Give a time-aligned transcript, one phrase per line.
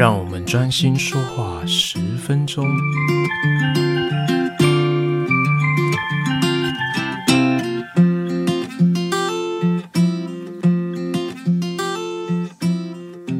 [0.00, 2.66] 让我们专心说话十分钟。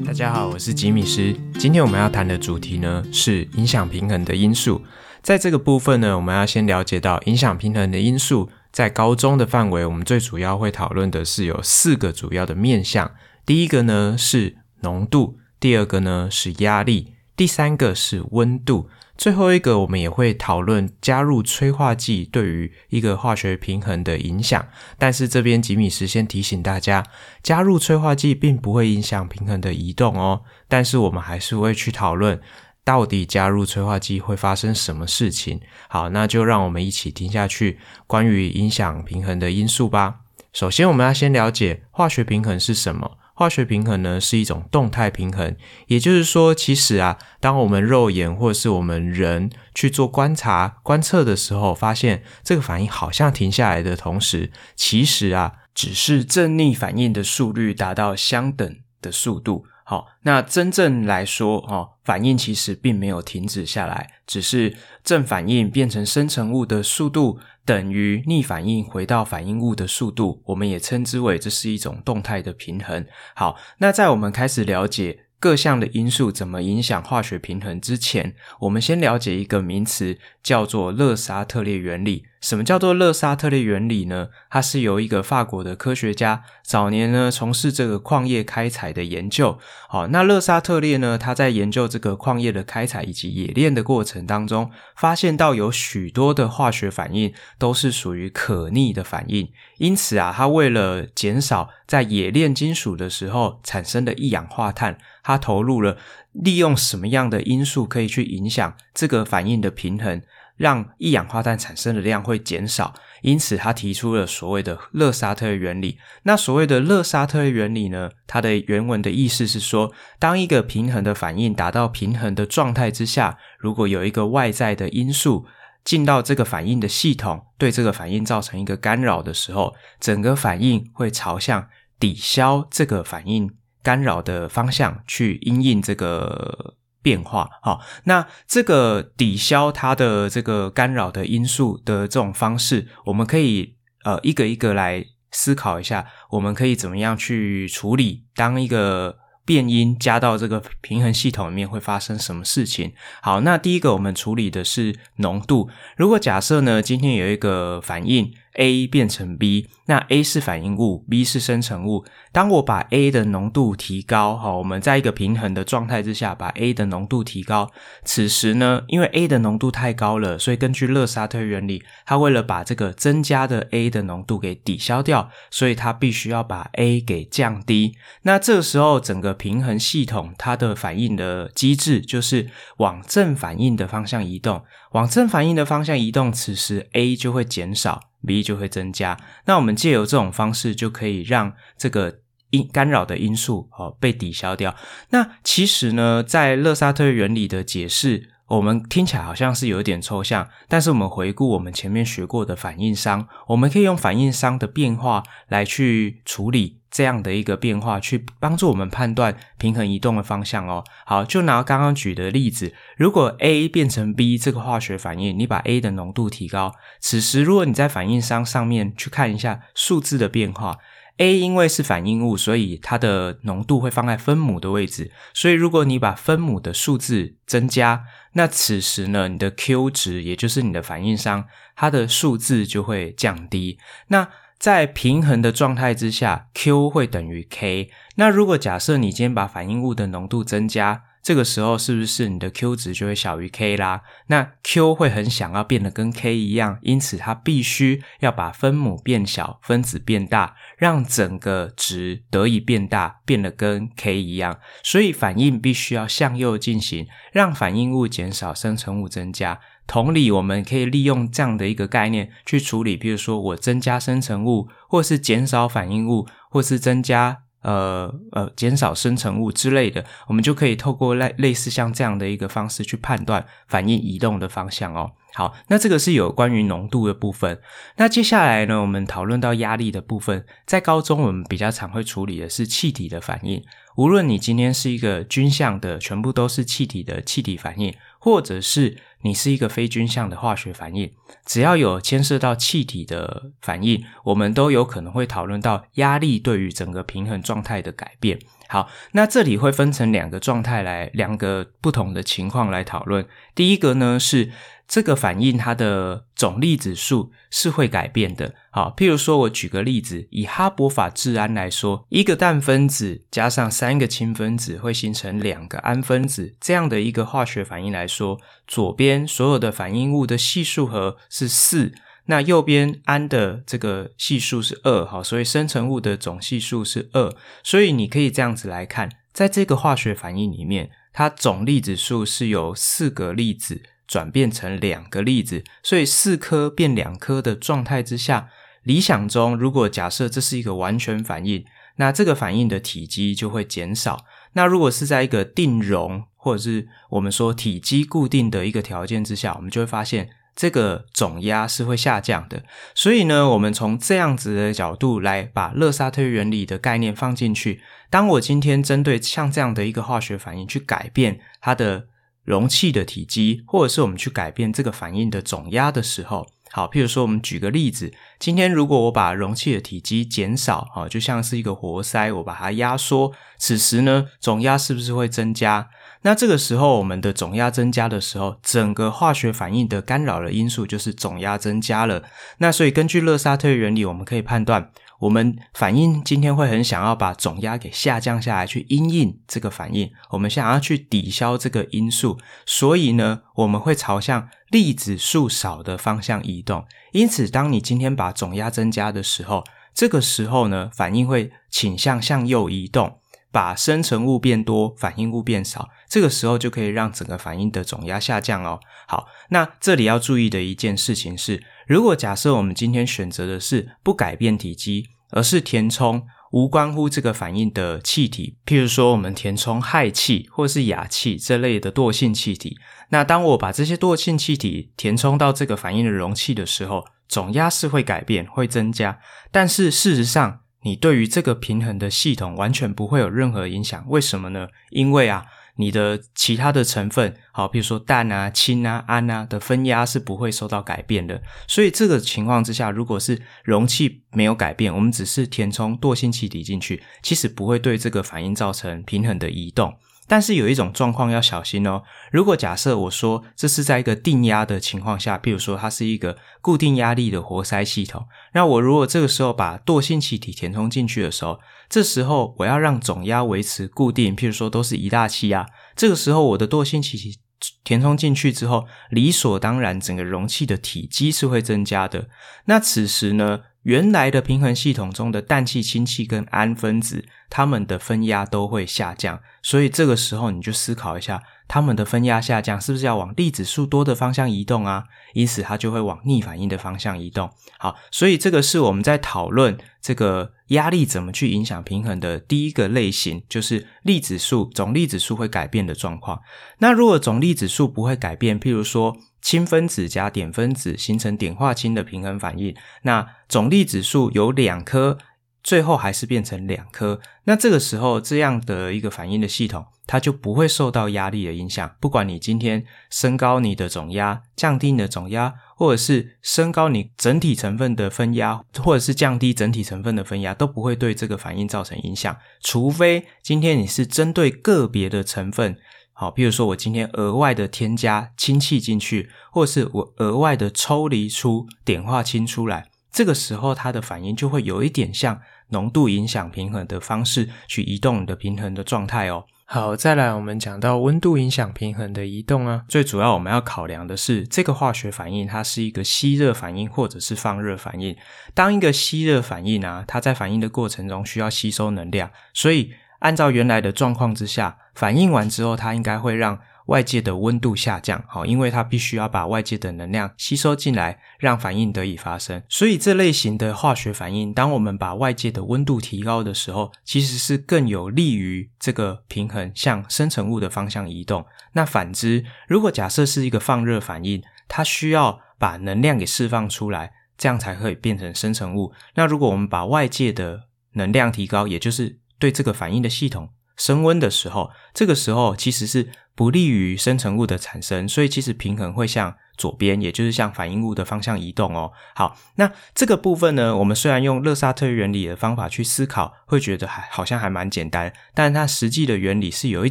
[0.04, 1.34] 大家好，我是吉米师。
[1.58, 4.82] 今天我们要谈的主题呢，是影响平衡的因素。
[5.22, 13.12] 在这个部分呢，我们要先了解到影响平衡的因素，在高中的范围，我们最主要会讨论的是有四个主要的面向。
[13.46, 15.39] 第一个呢是浓度。
[15.60, 24.66] 第二个呢是压力，第三个是温度，最后一个我们也会讨论加入催化剂对于一个化学平衡的影响。
[24.96, 27.04] 但是这边吉米师先提醒大家，
[27.42, 30.40] 加入催化剂并不会影响平衡的移动哦。
[30.66, 32.40] 但是我们还是会去讨论
[32.82, 35.60] 到底加入催化剂会发生什么事情。
[35.88, 40.20] 好，那就让我们一起听下去关于影响平衡的因素吧。
[40.54, 43.18] 首先，我们要先了解化学平衡是什么。
[43.40, 59.64] 化学平衡呢是一种动态平衡，也就是说，其实啊，当我们肉眼或者是我们人去做观察、观测的时候，发现这个反应好像停下来的同时，其实啊，只是正逆反应的速率达到相等的速度。
[59.90, 73.04] 好，那真正来说，哦，反应其实并没有停止下来，只是正反应变成生成物的速度等于逆反应回到反应物的速度，我们也称之为这是一种动态的平衡。
[73.34, 82.26] 好，那在我们开始了解各项的因素怎么影响化学平衡之前，我们先了解一个名词，叫做勒沙特列原理。
[82.40, 84.28] 什么叫做勒沙特列原理呢？
[84.48, 89.58] 它是由一个法国的科学家早年呢从事这个矿业开采的研究。
[89.88, 99.50] 好，那勒沙特列呢，他在研究这个矿业的开采以及冶炼的过程当中，发现到有许多的化学反应都是属于可逆的反应。
[99.76, 105.98] 因此啊，他为了减少在冶炼金属的时候产生的一氧化碳，他投入了
[106.32, 110.22] 利用什么样的因素可以去影响这个反应的平衡。
[110.60, 115.96] 让一氧化碳产生的量会减少，因此他提出了所谓的勒沙特原理。
[116.24, 125.46] 那所谓的勒沙特原理呢，它的原文的意思是说，当一个平衡的反应达到平衡的状态之下，如果有一个外在的因素
[125.82, 131.66] 进到这个反应的系统，对这个反应造成一个干扰的时候，整个反应会朝向
[131.98, 133.50] 抵消这个反应
[133.82, 136.74] 干扰的方向去因应这个。
[137.02, 148.24] 变化，好，那这个抵消它的这个干扰的因素的这种方式，我们可以呃一个一个来思考一下，我们可以怎么样去处理？
[148.34, 152.92] 当一个变因加到这个平衡系统里面会发生什么事情？
[153.22, 155.70] 好，那第一个我们处理的是浓度。
[155.96, 158.32] 如果假设呢，今天有一个反应。
[158.54, 162.04] A 变成 B，那 A 是反应物，B 是生成物。
[162.32, 167.70] 当我把 A 的浓度提高，好，我们在一个平衡的状态之下，把 A 的浓度提高。
[168.04, 177.94] 此时呢，因为 A 的浓度太高了，所以根据勒沙特原理，它为了把这个增加的 A 的浓度给抵消掉，所以它必须要把 A 给降低。
[178.22, 188.09] 那这时候，整个平衡系统它的反应的机制就是往正反应的方向移动，往正反应的方向移动，此时 A 就会减少。
[188.26, 189.16] B 就会增加，
[189.46, 192.20] 那我们借由这种方式就可以让这个
[192.50, 194.74] 因干扰的因素哦被抵消掉。
[195.10, 206.78] 那其实呢，在勒沙特原理的解释，我们听起来好像是有点抽象，但是我们回顾我们前面学过的反应商，我们可以用反应商的变化来去处理。
[206.90, 210.82] 这样的一个变化，去帮助我们判断平衡移动的方向哦。
[211.06, 220.78] 好，就拿刚刚举的例子，如果 A 变成 B 这个化学反应，你把 A 的浓度提高，此时如果你在反应商上面去看一下数字的变化
[221.20, 225.12] ，A 因为是反应物，所以它的浓度会放在分母的位置。
[225.34, 231.44] 所以如果你把分母的数字增加，那此时呢，你的 Q 值，也就是你的反应商，
[231.76, 233.78] 它的数字就会降低。
[234.08, 237.90] 那在平衡的状态之下，Q 会等于 K。
[238.16, 244.00] 那如果假设你今天把反应物的浓度增加，这个时候是不是你的 Q 值就会小于 K 啦？
[244.28, 254.58] 那 Q 会很想要变得跟 K 一样，因此它必须要把分母变小，分子变大，让整个值得以变大，变得跟 K 一样。
[254.82, 259.60] 所以反应必须要向右进行，让反应物减少，生成物增加。
[259.86, 275.12] 同理，我们可以利用这样的一个概念去处理，比如说我增加生成物，或是减少反应物，或是增加呃呃减少生成物之类的，我们就可以透过类类似像这样的一个方式去判断反应移动的方向哦。
[275.32, 277.60] 好，那这个是有关于浓度的部分。
[277.96, 280.44] 那接下来呢，我们讨论到压力的部分。
[280.66, 283.62] 在高中，我们比较常会处理的是气体的反应。
[283.96, 291.10] 无论你今天是一个均相的，全部都是气体的气体反应，或者是你是一个非均相的化学反应，
[291.44, 298.38] 只要有牵涉到气体的反应，我们都有可能会讨论到压力对于整个平衡状态的改变。
[298.68, 303.26] 好，那这里会分成两个状态来，两个不同的情况来讨论。
[303.56, 304.52] 第一个呢是。
[304.90, 308.56] 这个反应它的总粒子数是会改变的。
[308.72, 321.92] 好，譬如说我举个例子，以哈伯法制氨来说，一个氮分子加上三个氢分子会形成两个氨分子，这样的一个化学反应来说，左边所有的反应物的系数和是四，
[322.24, 327.32] 那右边氨的这个系数是二，好，所以生成物的总系数是二，
[327.62, 333.82] 所以你可以这样子来看，在这个化学反应里面，它总粒子数是由四个粒子。
[334.10, 338.48] 转变成两个粒子，所以四颗变两颗的状态之下，
[338.82, 341.64] 理想中如果假设这是一个完全反应，
[341.94, 344.24] 那这个反应的体积就会减少。
[344.54, 352.64] 那如果是在一个定容或者是我们说体积固定的一个条件之下，我们就会发现这个总压是会下降的。
[352.96, 357.80] 所以呢，我们从这样子的角度来把勒沙特原理的概念放进去。
[358.10, 362.08] 当我今天针对像这样的一个化学反应去改变它的。
[362.50, 375.88] 容器的体积，或者是我们去改变这个反应的总压的时候，好，譬如说我们举个例子，今天如果我把容器的体积减少，好，就像是一个活塞，我把它压缩，此时呢，总压是不是会增加？
[376.22, 382.22] 那这个时候，我们的总压增加的时候，整个化学反应的干扰的因素就是总压增加了。
[382.58, 384.90] 那所以根据勒沙特原理，我们可以判断。
[385.20, 390.10] 我们反应今天会很想要把总压给下降下来，去因应这个反应。
[390.30, 396.86] 我们想要去抵消这个因素，所以呢，我们会朝向粒子数少的方向移动。
[397.12, 399.62] 因此，当你今天把总压增加的时候，
[399.92, 403.18] 这个时候呢，反应会倾向向右移动，
[403.52, 405.90] 把生成物变多，反应物变少。
[406.08, 408.80] 这个时候就可以让整个反应的总压下降哦。
[409.06, 411.62] 好，那这里要注意的一件事情是。
[411.90, 422.76] 如果假设我们今天选择的是不改变体积，而是填充无关乎这个反应的气体，譬如说我们填充氦气或是氩气这类的惰性气体，
[423.08, 429.18] 那当我把这些惰性气体填充到这个反应的容器的时候，总压是会改变，会增加，
[429.50, 434.04] 但是事实上，你对于这个平衡的系统完全不会有任何影响。
[434.06, 434.68] 为什么呢？
[434.90, 435.44] 因为啊。
[435.80, 441.40] 你的其他的成分，好，比如说氮啊、氢啊、氨啊的分压是不会受到改变的。
[441.66, 449.96] 所以这个情况之下，如果是容器没有改变，我们只是填充惰性气体进去，其实不会对这个反应造成平衡的移动。
[450.30, 452.04] 但是有一种状况要小心哦。
[452.30, 465.66] 如果假设我说这是在一个定压的情况下，譬如说它是一个固定压力的活塞系统，那我如果这个时候把惰性气体填充进去的时候，这时候我要让总压维持固定，譬如说都是一大气压，
[465.96, 467.36] 这个时候我的惰性气体
[467.84, 472.28] 填充进去之后，理所当然整个容器的体积是会增加的。
[472.64, 479.40] 那此时呢，原来的平衡系统中的氮气、氢气跟氨分子，它们的分压都会下降。
[479.62, 481.42] 所以这个时候你就思考一下，
[481.72, 485.04] 它们的分压下降是不是要往粒子数多的方向移动啊？
[485.34, 487.48] 因此它就会往逆反应的方向移动。
[487.78, 496.40] 好，所以这个是我们在讨论这个压力怎么去影响平衡的第一个类型，就是粒子数，总粒子数会改变的状况。
[496.78, 505.18] 那如果总粒子数不会改变，譬如说，氢分子加碘分子形成碘化氢的平衡反应，那总粒子数有两颗，
[505.62, 507.20] 最后还是变成两颗。
[507.44, 511.88] 那这个时候，这样的一个反应的系统，它就不会受到压力的影响。
[512.00, 522.36] 不管你今天升高你的总压，降低你的总压，或者是升高你整体成分的分压，或者是降低整体成分的分压，都不会对这个反应造成影响。
[522.60, 525.76] 除非今天你是针对个别的成分。
[526.12, 539.44] 好，比如说我今天额外的添加氢气进去，或是我额外的抽离出碘化氢出来，这个时候它的反应就会有一点像浓度影响平衡的方式去移动你的平衡的状态哦。
[539.72, 548.16] 好，再来我们讲到温度影响平衡的移动啊，最主要我们要考量的是这个化学反应它是一个吸热反应或者是放热反应。
[548.52, 554.76] 当一个吸热反应啊，它在反应的过程中需要吸收能量，所以按照原来的状况之下。
[554.92, 556.58] 反应完之后，它应该会让
[556.90, 562.60] 外界的温度下降，好，因为它必须要把外界的能量吸收进来，让反应得以发生。
[562.68, 571.46] 所以这类型的化学反应，当我们把外界的温度提高的时候，其实是更有利于这个平衡向生成物的方向移动。
[571.74, 578.92] 那反之，如果假设是一个放热反应，它需要把能量给释放出来，这样才可以变成生成物。
[579.14, 591.92] 那如果我们把外界的能量提高，也就是对这个反应的系统升温的时候，这个时候其实是不利于生成物的产生，所以其实平衡会向左边，也就是向反应物的方向移动哦。
[592.14, 599.90] 好，那这个部分呢，我们虽然用勒萨特原理的方法去思考，会觉得还好像还蛮简单，但它实际的原理是有一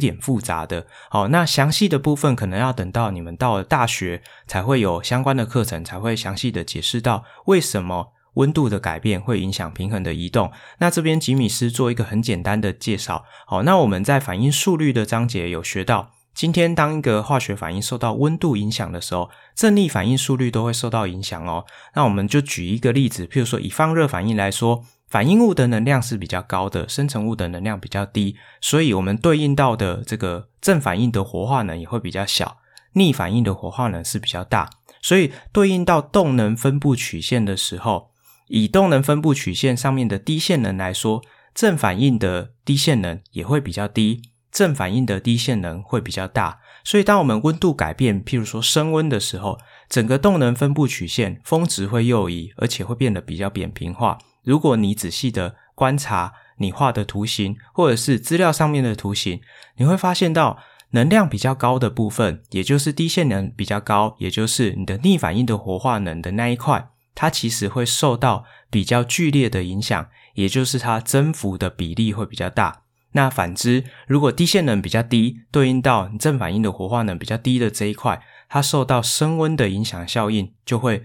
[0.00, 0.88] 点复杂的。
[1.08, 10.50] 好，那详细的部分可能要等到你们到了大学才会有相关的课程，才会详细的解释到为什么温度的改变会影响平衡的移动。
[10.78, 13.24] 那这边吉米斯做一个很简单的介绍。
[13.46, 16.10] 好，那我们在反应速率的章节有学到。
[16.32, 21.66] 今天，当一个化学反应受到温度影响的时候，正逆反应速率都会受到影响哦。
[21.94, 32.58] 那我们就举一个例子，譬如说以放热反应来说，反应物的能量是比较高的，生成物的能量比较低，所以我们对应到的这个正反应的活化能也会比较小，
[32.94, 34.70] 逆反应的活化能是比较大。
[35.02, 38.12] 所以对应到动能分布曲线的时候，
[38.46, 41.22] 以动能分布曲线上面的低线能来说，
[41.54, 44.22] 正反应的低线能也会比较低。
[44.50, 54.18] 正反应的低线能会比较大，所以当我们温度改变，譬如说升温的时候，整个动能分布曲线峰值会右移，而且会变得比较扁平化。
[54.42, 59.40] 如果你仔细的观察你画的图形，或者是资料上面的图形，
[59.76, 60.58] 你会发现到
[60.90, 72.82] 能量比较高的部分，也就是低线能比较高，也就是你的逆反应的活化能的那一块，它其实会受到比较剧烈的影响，也就是它增幅的比例会比较大。
[73.12, 81.04] 那反之，如果低线能比较低，对应到正反应的活化能比较低的这一块，它受到升温的影响效应，就会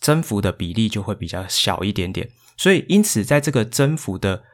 [0.00, 2.28] 增幅的比例就会比较小一点点。
[2.56, 4.44] 所以，因此在这个增幅的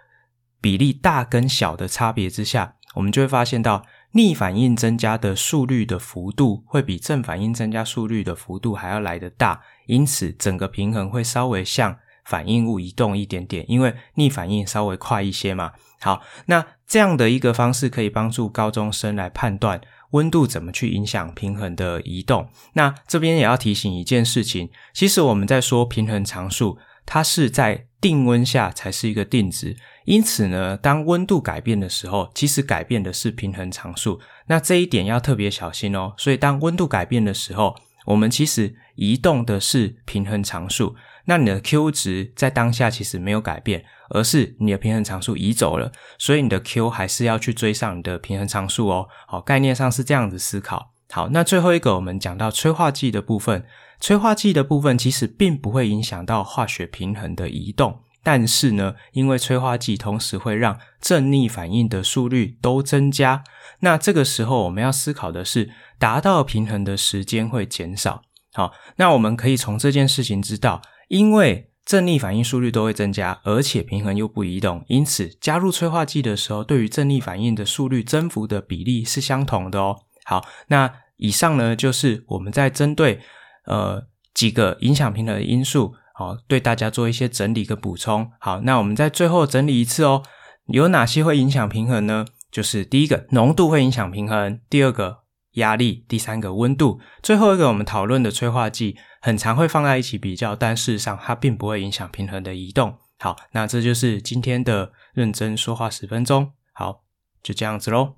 [0.61, 11.99] 比例大跟小的差别之下，我们就会发现到逆反应增加的速率的幅度会比正反应增加速率的幅度还要来得大，因此整个平衡会稍微向
[12.29, 15.73] 反应物移动一点点，因为逆反应稍微快一些嘛。
[15.99, 19.81] 好，那这样的一个方式可以帮助高中生来判断
[20.11, 22.47] 温度怎么去影响平衡的移动。
[22.75, 29.75] 那这边也要提醒一件事情，其实我们在说平衡常数，它是在定温下才是一个定值。
[30.05, 34.21] 因此呢，当温度改变的时候，其实改变的是平衡常数。
[34.49, 36.13] 那这一点要特别小心哦。
[36.19, 37.75] 所以当温度改变的时候，
[38.09, 40.97] 我们其实移动的是平衡常数。
[41.27, 49.09] 那你的 Q 值在当下其实没有改变，而是你的平衡常数移走了，所以你的 Q 还是要去追上你的平衡常数哦。
[49.27, 50.95] 好，概念上是这样子思考。
[51.11, 53.67] 好，那最后一个我们讲到催化剂的部分，
[54.01, 63.45] 催化剂的部分其实并不会影响到化学平衡的移动，但是呢，因为催化剂同时会让正逆反应的速率都增加，
[63.81, 68.23] 那这个时候我们要思考的是，达到平衡的时间会减少。
[68.53, 70.83] 好，那我们可以从这件事情知道。
[71.09, 80.01] 因为正逆反应速率都会增加，而且平衡又不移动，因此加入催化剂的时候，对于正逆反应的速率增幅的比例是相同的哦。
[80.25, 83.21] 好，那以上呢，就是我们在针对
[83.65, 88.29] 呃几个影响平衡的因素，好，对大家做一些整理跟补充。
[88.41, 90.25] 好，那我们在最后整理一次哦，
[90.67, 92.27] 有哪些会影响平衡呢？
[92.51, 95.19] 就是第一个浓度会影响平衡，第二个
[95.53, 98.97] 压力，第三个温度，最后一个我们讨论的催化剂。
[99.21, 102.97] 很常会放在一起比较，但事实上它并不会影响平衡的移动。
[103.21, 106.51] 好，那这就是今天的认真说话十分钟。
[106.73, 107.03] 好，
[107.43, 108.15] 就这样子喽。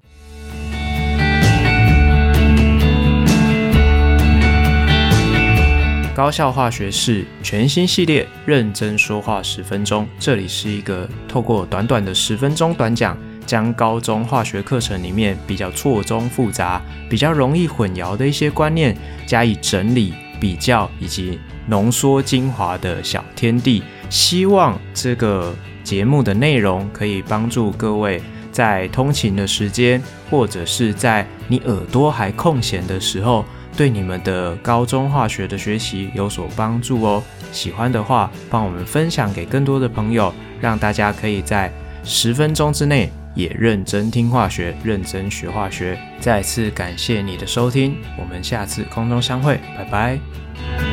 [6.15, 10.07] 高效化学式全新系列，认真说话十分钟。
[10.19, 20.13] 这里是一个透过短短的十分钟短讲，将高中化学课程里面比较错综复杂、比较容易混淆的一些观念加以整理。
[20.41, 33.45] 比较以及浓缩精华的小天地，希望这个节目的内容可以帮助各位在通勤的时间，或者是在你耳朵还空闲的时候，
[33.81, 37.23] 对你们的高中化学的学习有所帮助哦。
[37.51, 41.73] 喜欢的话，帮我们分享给更多的朋友，让大家可以在
[42.05, 43.11] 十分钟之内。
[43.35, 45.99] 也认真听化学，认真学化学。
[46.19, 50.90] 再次感谢你的收听，我们下次空中相会，拜拜。